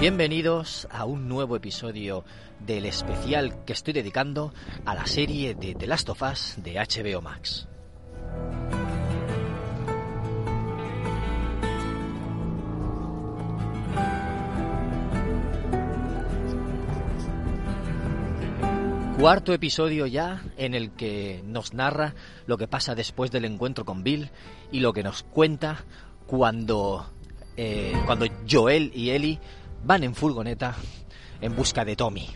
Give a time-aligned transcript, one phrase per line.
[0.00, 2.24] Bienvenidos a un nuevo episodio
[2.58, 4.50] del especial que estoy dedicando
[4.86, 7.68] a la serie de The Last of Us de HBO Max.
[19.18, 22.14] Cuarto episodio ya en el que nos narra
[22.46, 24.30] lo que pasa después del encuentro con Bill
[24.72, 25.84] y lo que nos cuenta
[26.26, 27.04] cuando,
[27.58, 29.38] eh, cuando Joel y Ellie
[29.84, 30.76] van en furgoneta
[31.40, 32.28] en busca de Tommy.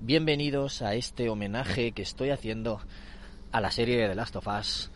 [0.00, 2.80] Bienvenidos a este homenaje que estoy haciendo
[3.52, 4.90] a la serie de The Last of Us,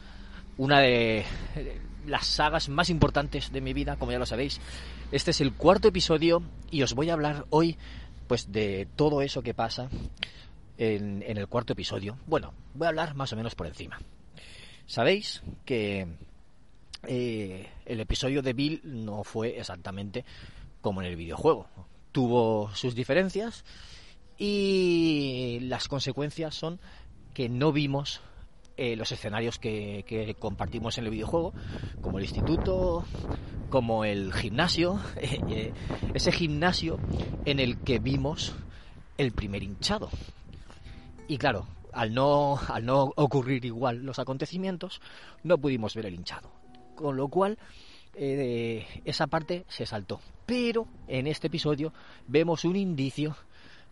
[0.57, 1.25] una de
[2.07, 4.61] las sagas más importantes de mi vida, como ya lo sabéis.
[5.13, 7.77] Este es el cuarto episodio y os voy a hablar hoy
[8.27, 9.89] pues de todo eso que pasa
[10.79, 12.17] en el cuarto episodio.
[12.27, 14.01] Bueno, voy a hablar más o menos por encima.
[14.87, 16.07] Sabéis que
[17.07, 20.25] eh, el episodio de Bill no fue exactamente
[20.81, 21.67] como en el videojuego.
[22.13, 23.65] Tuvo sus diferencias
[24.39, 26.81] y las consecuencias son
[27.33, 28.21] que no vimos
[28.77, 31.55] eh, los escenarios que, compartimos en el videojuego,
[32.01, 33.05] como el instituto,
[33.71, 35.73] como el gimnasio, eh,
[36.13, 36.99] ese gimnasio
[37.45, 38.55] en el que vimos
[39.17, 40.11] el primer hinchado.
[41.29, 45.01] Y claro, al no, al no ocurrir igual los acontecimientos,
[45.43, 46.51] no pudimos ver el hinchado.
[46.95, 47.59] Con lo cual,
[48.15, 50.21] eh, esa parte se saltó.
[50.47, 51.93] Pero en este episodio
[52.27, 53.37] vemos un indicio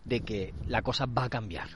[0.05, 1.67] de que la cosa va a cambiar.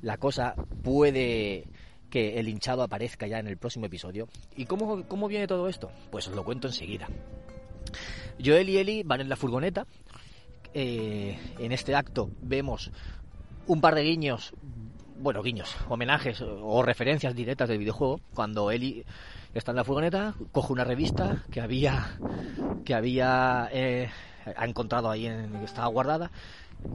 [0.00, 1.66] La cosa puede
[2.10, 4.28] que el hinchado aparezca ya en el próximo episodio.
[4.56, 5.90] ¿Y cómo, cómo viene todo esto?
[6.10, 7.08] Pues os lo cuento enseguida.
[8.44, 9.86] Joel y Ellie van en la furgoneta.
[10.74, 12.90] Eh, en este acto vemos
[13.66, 14.54] un par de guiños
[15.22, 18.20] bueno, guiños, homenajes o referencias directas del videojuego.
[18.34, 19.04] Cuando Eli
[19.54, 22.08] está en la furgoneta, coge una revista que había
[22.84, 24.10] que había eh,
[24.56, 26.32] ha encontrado ahí en que estaba guardada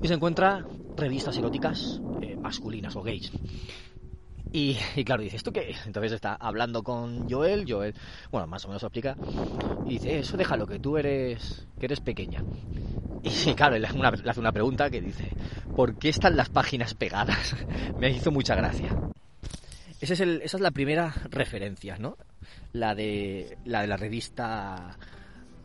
[0.04, 0.66] y se encuentra
[0.98, 3.32] revistas eróticas eh, masculinas o gays.
[4.52, 5.86] Y, claro, dice, ¿esto qué es?
[5.86, 7.94] Entonces está hablando con Joel, Joel,
[8.32, 9.16] bueno, más o menos lo explica,
[9.86, 12.44] y dice, eso déjalo, que tú eres, que eres pequeña.
[13.24, 15.32] Y claro, le hace, una, una pregunta que dice,
[15.76, 17.56] ¿por qué están las páginas pegadas?
[18.00, 18.90] Me hizo mucha gracia.
[20.00, 22.18] Ese es el, esa es la primera referencia, ¿no?
[22.72, 24.98] La de la, de la revista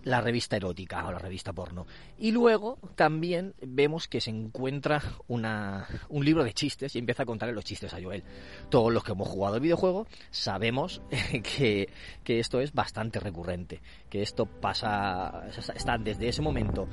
[0.04, 1.86] la revista erótica o la revista porno.
[2.18, 7.26] Y luego también vemos que se encuentra una, un libro de chistes y empieza a
[7.26, 8.24] contarle los chistes a Joel.
[8.68, 11.02] Todos los que hemos jugado el videojuego sabemos
[11.56, 11.88] que,
[12.24, 16.88] que esto es bastante recurrente, que esto pasa, están desde ese momento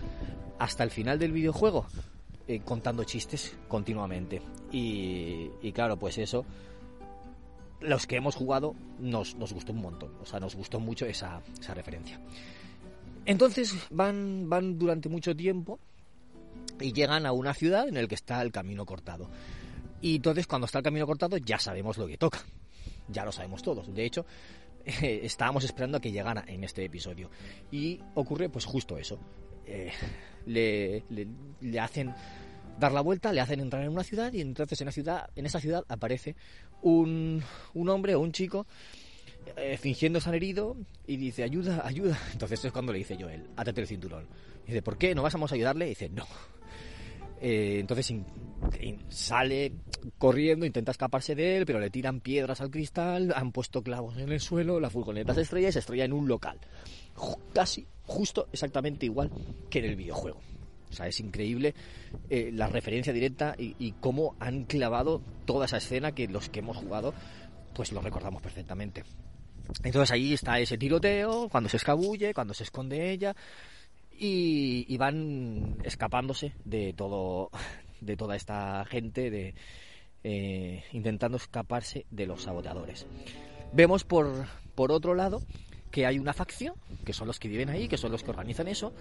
[0.60, 1.88] hasta el final del videojuego
[2.48, 4.42] eh, contando chistes continuamente.
[4.72, 6.46] Y, y, claro, pues eso,
[7.80, 11.42] los que hemos jugado nos, nos gustó un montón, o sea, nos gustó mucho esa,
[11.60, 12.20] esa referencia.
[13.30, 15.80] Entonces van, van durante mucho tiempo
[16.80, 19.30] y llegan a una ciudad en la que está el camino cortado.
[20.02, 22.40] Y entonces cuando está el camino cortado ya sabemos lo que toca.
[23.08, 23.94] Ya lo sabemos todos.
[23.94, 24.26] De hecho,
[24.86, 27.30] estábamos esperando a que llegara en este episodio.
[27.72, 29.20] Y ocurre pues justo eso.
[29.68, 29.92] Eh,
[30.48, 31.28] le, le,
[31.62, 32.12] le, hacen
[32.80, 35.46] dar la vuelta, le hacen entrar en una ciudad y entonces en, la ciudad, en
[35.46, 36.36] esa ciudad aparece
[36.82, 37.44] un,
[37.76, 38.66] un hombre o un chico
[39.58, 40.76] eh, fingiendo estar herido
[41.08, 42.18] y dice, ayuda, ayuda.
[42.32, 44.28] Entonces es cuando le dice Joel, átate el cinturón.
[44.66, 45.16] Y dice, ¿por qué?
[45.16, 45.86] ¿No vamos a ayudarle?
[45.86, 46.26] Y dice, no.
[47.42, 48.14] Eh, entonces
[49.08, 49.72] sale
[50.18, 54.30] corriendo, intenta escaparse de él, pero le tiran piedras al cristal, han puesto clavos en
[54.30, 56.60] el suelo, la furgoneta se estrella y se estrella en un local.
[57.54, 59.32] Casi, justo, exactamente igual
[59.70, 60.42] que en el videojuego.
[60.90, 61.76] O sea, es increíble
[62.30, 66.78] eh, la referencia directa y, cómo han clavado toda esa escena que los que hemos
[66.78, 67.14] jugado,
[67.74, 69.04] pues lo recordamos perfectamente.
[69.84, 73.36] Entonces ahí está ese tiroteo, cuando se escabulle, cuando se esconde ella,
[74.12, 77.50] y, van escapándose de todo,
[78.02, 79.56] de toda esta gente, de
[80.24, 83.08] eh, intentando escaparse de los saboteadores.
[83.72, 84.46] Vemos por,
[84.76, 85.42] por otro lado
[85.92, 88.68] que hay una facción, que son los que viven ahí, que son los que organizan
[88.68, 88.94] eso,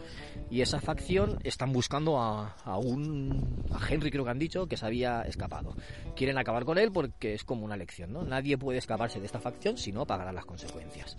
[0.51, 4.87] y esa facción están buscando a, un a Henry, creo que han dicho, que se
[4.87, 5.75] había escapado.
[6.17, 8.23] Quieren acabar con él porque es como una lección, ¿no?
[8.23, 11.17] Nadie puede escaparse de esta facción si no pagará las consecuencias.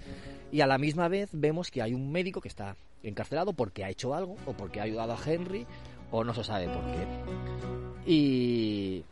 [0.51, 3.89] Y a la misma vez vemos que hay un médico que está encarcelado porque ha
[3.89, 5.67] hecho algo, o porque ha ayudado a Henry,
[6.11, 8.11] o no se sabe por qué.
[8.11, 9.03] Y,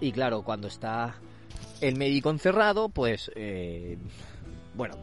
[0.00, 1.16] y claro, cuando está
[1.80, 3.96] el médico encerrado, pues eh,
[4.74, 4.96] bueno,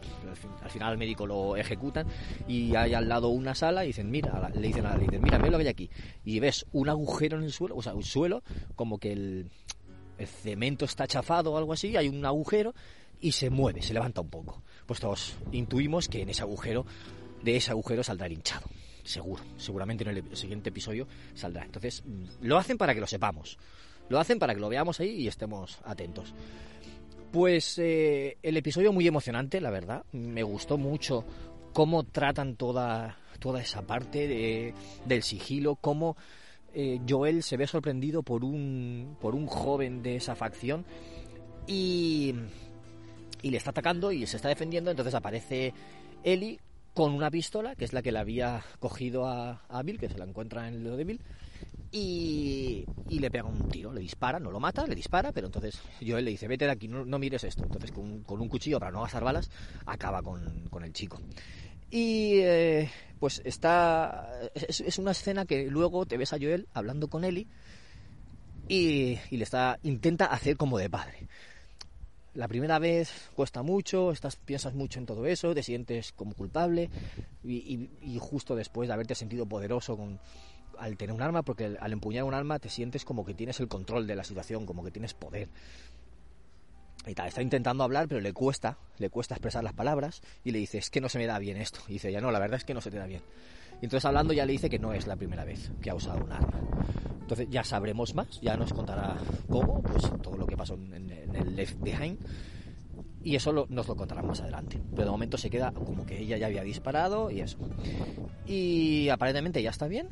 [0.61, 2.07] al final al médico lo ejecutan
[2.47, 5.37] y hay al lado una sala y dicen, mira, le dicen a la líder, mira,
[5.37, 5.89] ve lo que hay aquí.
[6.23, 8.43] Y ves un agujero en el suelo, o sea, un suelo,
[8.75, 9.49] como que el,
[10.25, 12.73] cemento está chafado o algo así, hay un agujero
[13.21, 14.63] y se mueve, se levanta un poco.
[14.85, 16.85] Pues todos intuimos que en ese agujero,
[17.43, 18.67] de ese agujero saldrá el hinchado.
[19.03, 21.63] Seguro, seguramente en el siguiente episodio saldrá.
[21.63, 22.03] Entonces,
[22.41, 23.57] lo hacen para que lo sepamos.
[24.09, 26.33] Lo hacen para que lo veamos ahí y estemos atentos.
[27.31, 30.03] Pues eh, el episodio muy emocionante, la verdad.
[30.11, 31.25] Me gustó mucho
[31.73, 34.73] cómo tratan toda, toda esa parte de,
[35.05, 36.15] del sigilo, cómo
[36.73, 40.85] eh, Joel se ve sorprendido por un, por un joven de esa facción
[41.67, 42.33] y,
[43.41, 44.89] y le está atacando y se está defendiendo.
[44.89, 45.73] Entonces aparece
[46.23, 46.59] Ellie
[46.93, 50.17] con una pistola, que es la que le había cogido a, a Bill, que se
[50.17, 51.21] la encuentra en lo de Bill,
[51.91, 56.25] y, le pega un tiro, le dispara, no lo mata, le dispara, pero entonces Joel
[56.25, 57.63] le dice, vete de aquí, no, mires esto.
[57.63, 59.49] Entonces con, un cuchillo para no gastar balas,
[59.85, 61.19] acaba con, el chico.
[61.89, 62.89] Y eh,
[63.19, 64.29] pues está.
[64.53, 67.47] Es, una escena que luego te ves a Joel hablando con Ellie
[68.67, 69.79] y, le está.
[69.83, 71.27] intenta hacer como de padre.
[72.33, 76.91] La primera vez cuesta mucho, estás, piensas mucho en todo eso, te sientes como culpable
[77.43, 80.19] y justo después de haberte sentido poderoso con,
[80.79, 83.67] al tener un arma, porque al empuñar un arma te sientes como que tienes el
[83.67, 85.49] control de la situación, como que tienes poder.
[87.07, 90.59] Y tal, está intentando hablar, pero le cuesta, le cuesta expresar las palabras y le
[90.59, 91.79] dice, es que no se me da bien esto.
[91.87, 93.21] Y dice, ya no, la verdad es que no se te da bien.
[93.81, 96.23] Y entonces hablando ya le dice que no es la primera vez que ha usado
[96.23, 96.59] un arma.
[97.21, 101.55] Entonces ya sabremos más, ya nos contará cómo, pues todo lo que pasó en, el
[101.55, 102.17] Left Behind.
[103.23, 104.81] Y eso nos lo contará más adelante.
[104.91, 107.57] Pero de momento se queda como que ella ya había disparado y eso.
[108.45, 110.09] Y aparentemente ya está bien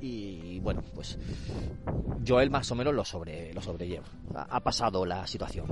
[0.00, 1.18] y bueno, pues
[2.26, 4.06] Joel más o menos lo, sobre, lo sobrelleva.
[4.34, 5.66] Ha, pasado la situación.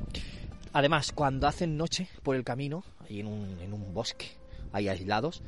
[0.73, 4.27] Además, cuando hacen noche por el camino, ahí en un, en un bosque,
[4.73, 5.43] ahí aislados,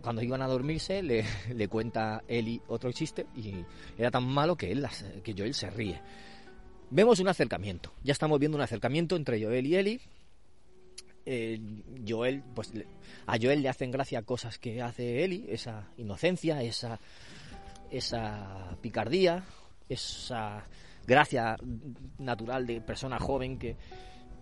[0.00, 1.24] cuando iban a dormirse le,
[1.54, 3.54] le cuenta Eli otro chiste y
[3.98, 4.86] era tan malo que, él,
[5.22, 6.00] que Joel se ríe.
[6.90, 10.00] Vemos un acercamiento, ya estamos viendo un acercamiento entre Joel y Eli.
[11.30, 11.60] Eh,
[12.08, 12.72] Joel, pues
[13.26, 16.98] a Joel le hacen gracia cosas que hace Eli, esa inocencia, esa
[17.90, 19.44] esa picardía,
[19.90, 20.64] esa
[21.06, 21.56] gracia
[22.18, 23.76] natural de persona joven que,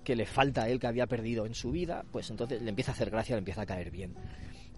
[0.04, 2.92] que le falta a él que había perdido en su vida, pues entonces le empieza
[2.92, 4.14] a hacer gracia, le empieza a caer bien.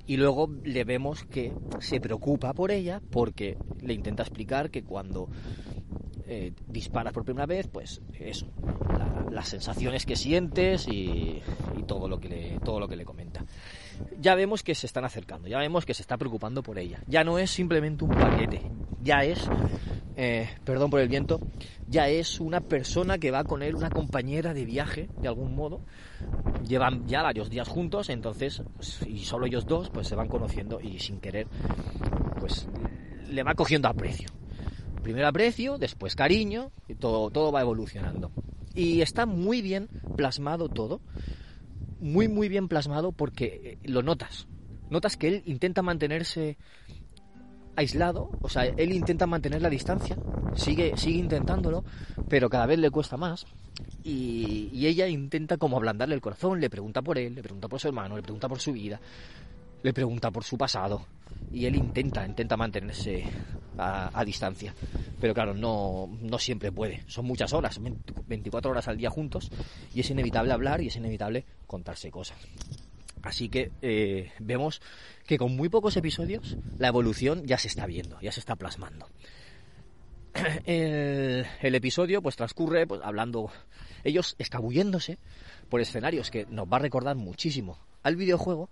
[0.07, 5.29] Y luego le vemos que se preocupa por ella porque le intenta explicar que cuando
[6.27, 8.51] eh, disparas por primera vez, pues eso,
[9.31, 11.43] las sensaciones que sientes y,
[11.87, 13.43] todo lo que le, todo lo que le comenta
[14.21, 17.01] ya vemos que se están acercando, ya vemos que se está preocupando por ella.
[17.07, 18.63] Ya no es simplemente un paquete,
[19.03, 19.49] ya es,
[20.17, 21.41] eh, perdón por el viento,
[21.89, 25.81] ya es una persona que va con él, una compañera de viaje, de algún modo.
[26.67, 28.63] Llevan ya varios días juntos, entonces,
[29.07, 31.47] y solo ellos dos, pues se van conociendo y sin querer,
[32.39, 32.69] pues
[33.29, 34.29] le va cogiendo aprecio.
[35.03, 38.31] Primero aprecio, después cariño, y todo, todo va evolucionando.
[38.79, 41.01] Y está muy bien plasmado todo
[42.01, 44.47] muy muy bien plasmado porque eh, lo notas.
[44.91, 46.57] Notas que él intenta mantenerse
[47.77, 50.17] aislado, o sea, él intenta mantener la distancia,
[50.55, 51.85] sigue, sigue intentándolo,
[52.29, 53.47] pero cada vez le cuesta más.
[54.03, 57.79] Y, y, ella intenta como ablandarle el corazón, le pregunta por él, le pregunta por
[57.79, 59.01] su hermano, le pregunta por su vida,
[59.83, 61.07] le pregunta por su pasado.
[61.53, 63.25] Y él intenta, intenta mantenerse
[63.79, 64.75] a, distancia.
[65.21, 67.05] Pero claro, no, no siempre puede.
[67.07, 67.81] Son muchas horas,
[68.27, 69.51] 24 horas al día juntos,
[69.95, 72.39] y es inevitable hablar y es inevitable contarse cosas.
[73.23, 74.81] Así que eh, vemos
[75.27, 79.09] que con muy pocos episodios la evolución ya se está viendo, ya se está plasmando.
[80.67, 83.51] El, episodio pues transcurre pues, hablando,
[84.05, 85.19] ellos escabulléndose
[85.69, 88.71] por escenarios que nos va a recordar muchísimo al videojuego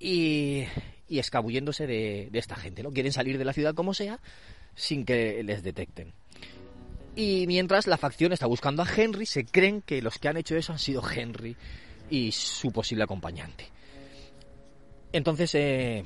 [0.00, 0.64] y,
[1.10, 2.92] y escabulléndose de, esta gente, ¿no?
[2.92, 4.20] Quieren salir de la ciudad como sea
[4.74, 6.12] sin que les detecten.
[7.16, 10.56] Y mientras la facción está buscando a Henry, se creen que los que han hecho
[10.56, 11.56] eso han sido Henry
[12.08, 13.68] y su posible acompañante.
[15.12, 16.04] Entonces, eh,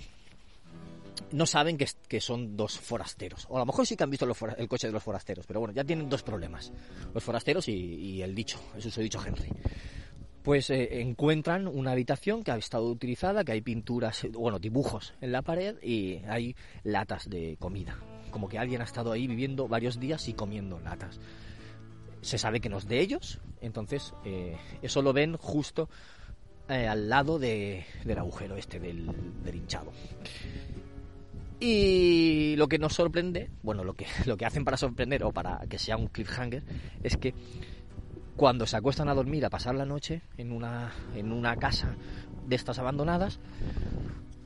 [1.32, 3.46] no saben que, son dos forasteros.
[3.50, 5.74] O a lo mejor sí que han visto el coche de los forasteros, pero bueno,
[5.74, 6.72] ya tienen dos problemas.
[7.12, 9.50] Los forasteros y, el dicho, el dicho Henry.
[10.44, 15.32] Pues eh, encuentran una habitación que ha estado utilizada, que hay pinturas, bueno, dibujos en
[15.32, 17.98] la pared y hay latas de comida.
[18.30, 21.18] Como que alguien ha estado ahí viviendo varios días y comiendo latas.
[22.20, 25.88] Se sabe que no es de ellos, entonces eh, eso lo ven justo
[26.68, 27.86] eh, al lado del
[28.18, 29.10] agujero este, del,
[29.42, 29.92] del hinchado.
[31.58, 35.60] Y lo que nos sorprende, bueno, lo que, lo que hacen para sorprender o para
[35.70, 36.62] que sea un cliffhanger,
[37.02, 37.32] es que
[38.36, 41.96] cuando se acuestan a dormir a pasar la noche en una, en una casa
[42.46, 43.40] de estas abandonadas,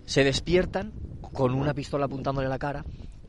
[0.04, 2.84] se despiertan con una pistola apuntándole a la cara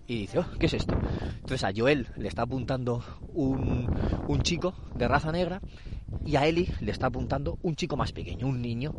[0.08, 0.98] y dice, oh, ¿qué es esto?
[1.36, 3.88] Entonces a Joel le está apuntando un,
[4.28, 5.62] un chico de raza negra
[6.26, 8.96] y a Ellie le está apuntando un chico más pequeño, un niño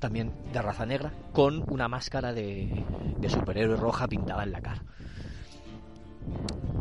[0.00, 2.84] también de raza negra, con una máscara de,
[3.28, 4.82] superhéroe roja pintada en la cara.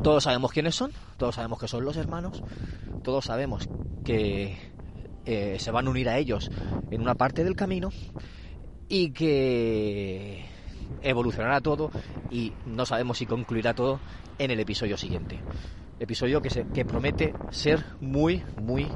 [0.01, 2.41] Todos sabemos quiénes son, todos sabemos que son los hermanos,
[3.03, 3.67] todos sabemos
[4.03, 4.57] que
[5.25, 6.49] eh, se van a unir a ellos
[6.89, 7.91] en una parte del camino
[8.87, 10.45] y que
[11.01, 11.91] evolucionará todo
[12.31, 13.99] y no sabemos si concluirá todo
[14.37, 15.41] en el episodio siguiente.
[15.99, 18.93] Episodio que, se, promete ser muy, muy,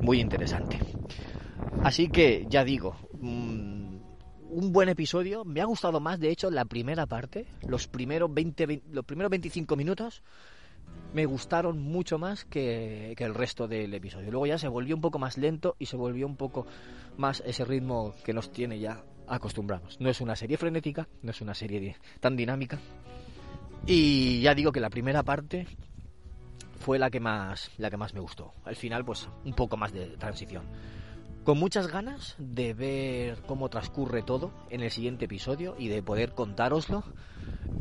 [0.00, 0.78] muy interesante.
[1.82, 3.83] Así que ya digo, mm,
[4.54, 5.44] un buen episodio.
[5.44, 9.76] Me ha gustado más, de hecho, la primera parte, los primeros 20, los primeros 25
[9.76, 10.22] minutos
[11.12, 14.30] me gustaron mucho más que, el resto del episodio.
[14.30, 16.66] Luego ya se volvió un poco más lento y se volvió un poco
[17.16, 20.00] más ese ritmo que nos tiene ya acostumbrados.
[20.00, 22.78] No es una serie frenética, no es una serie tan dinámica.
[23.86, 25.66] Y ya digo que la primera parte
[26.78, 28.52] fue la que más la que más me gustó.
[28.64, 30.64] Al final pues un poco más de transición
[31.44, 36.32] con muchas ganas de ver cómo transcurre todo en el siguiente episodio y de poder
[36.32, 37.04] contároslo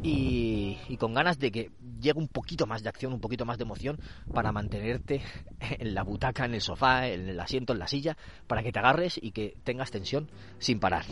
[0.05, 3.63] y, con ganas de que llegue un poquito más de acción, un poquito más de
[3.63, 4.00] emoción
[4.34, 5.22] para mantenerte
[5.62, 8.17] en la butaca, en el sofá, en el asiento, en la silla,
[8.48, 10.29] para que te agarres y que tengas tensión
[10.60, 11.05] sin parar.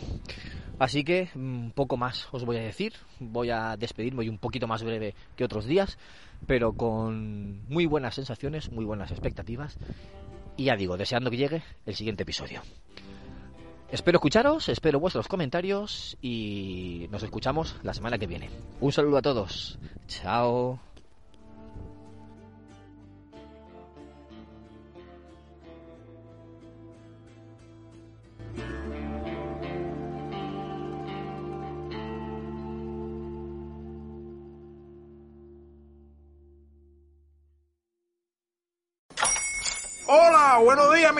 [0.78, 4.66] Así que mm, poco más os voy a decir, voy a despedirme y un poquito
[4.66, 5.96] más breve que otros días,
[6.46, 9.78] pero con muy buenas sensaciones, muy buenas expectativas
[10.56, 12.62] y ya digo, deseando que llegue el siguiente episodio.
[13.90, 18.48] Espero escucharos, espero vuestros comentarios y nos escuchamos la semana que viene.
[18.80, 19.78] Un saludo a todos.
[20.06, 20.80] Chao.